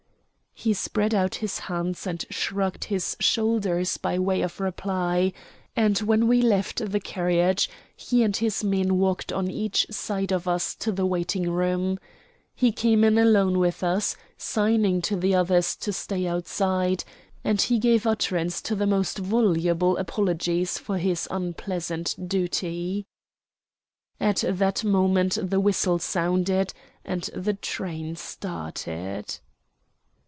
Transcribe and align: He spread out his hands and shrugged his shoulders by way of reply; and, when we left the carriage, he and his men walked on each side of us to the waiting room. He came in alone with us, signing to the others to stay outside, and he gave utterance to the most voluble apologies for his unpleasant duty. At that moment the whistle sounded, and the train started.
He 0.53 0.75
spread 0.75 1.15
out 1.15 1.35
his 1.35 1.57
hands 1.57 2.05
and 2.05 2.23
shrugged 2.29 2.83
his 2.83 3.17
shoulders 3.19 3.97
by 3.97 4.19
way 4.19 4.43
of 4.43 4.59
reply; 4.59 5.33
and, 5.75 5.97
when 5.97 6.27
we 6.27 6.39
left 6.43 6.91
the 6.91 6.99
carriage, 6.99 7.67
he 7.95 8.21
and 8.21 8.35
his 8.37 8.63
men 8.63 8.99
walked 8.99 9.33
on 9.33 9.49
each 9.49 9.87
side 9.89 10.31
of 10.31 10.47
us 10.47 10.75
to 10.75 10.91
the 10.91 11.05
waiting 11.05 11.49
room. 11.49 11.97
He 12.53 12.71
came 12.71 13.03
in 13.03 13.17
alone 13.17 13.57
with 13.57 13.81
us, 13.81 14.15
signing 14.37 15.01
to 15.03 15.15
the 15.15 15.33
others 15.33 15.75
to 15.77 15.91
stay 15.91 16.27
outside, 16.27 17.05
and 17.43 17.59
he 17.59 17.79
gave 17.79 18.05
utterance 18.05 18.61
to 18.63 18.75
the 18.75 18.85
most 18.85 19.17
voluble 19.17 19.97
apologies 19.97 20.77
for 20.77 20.99
his 20.99 21.27
unpleasant 21.31 22.13
duty. 22.27 23.07
At 24.19 24.43
that 24.47 24.83
moment 24.83 25.39
the 25.41 25.61
whistle 25.61 25.97
sounded, 25.97 26.71
and 27.03 27.23
the 27.35 27.55
train 27.55 28.15
started. 28.15 29.39